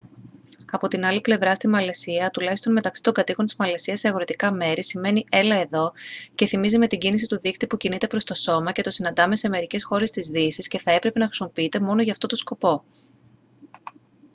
από 0.71 0.87
την 0.87 1.05
άλλη 1.05 1.21
πλευρά 1.21 1.55
στη 1.55 1.67
μαλαισία 1.67 2.29
τουλάχιστον 2.29 2.73
μεταξύ 2.73 3.01
των 3.03 3.13
κατοίκων 3.13 3.45
της 3.45 3.55
μαλαισίας 3.55 3.99
σε 3.99 4.07
αγροτικά 4.07 4.51
μέρη 4.51 4.83
σημαίνει 4.83 5.25
«έλα 5.29 5.55
εδώ» 5.55 5.91
και 6.35 6.45
θυμίζει 6.45 6.77
με 6.77 6.87
την 6.87 6.99
κίνηση 6.99 7.27
του 7.27 7.39
δείκτη 7.39 7.67
που 7.67 7.77
κινείται 7.77 8.07
προς 8.07 8.23
το 8.23 8.33
σώμα 8.33 8.71
και 8.71 8.81
το 8.81 8.91
συναντάμε 8.91 9.35
σε 9.35 9.49
μερικές 9.49 9.83
χώρες 9.83 10.11
της 10.11 10.27
δύσης 10.27 10.67
και 10.67 10.79
θα 10.79 10.91
έπρεπε 10.91 11.19
να 11.19 11.25
χρησιμοποιείται 11.25 11.79
μόνο 11.79 12.01
για 12.01 12.11
αυτό 12.11 12.27
το 12.27 12.35
σκοπό 12.35 12.83